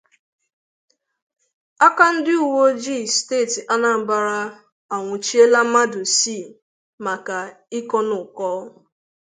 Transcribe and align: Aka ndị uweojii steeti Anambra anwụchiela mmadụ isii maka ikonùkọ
Aka 1.87 2.05
ndị 2.15 2.33
uweojii 2.45 3.05
steeti 3.15 3.59
Anambra 3.73 4.37
anwụchiela 4.93 5.59
mmadụ 5.65 5.99
isii 6.07 6.45
maka 7.05 7.37
ikonùkọ 7.77 8.49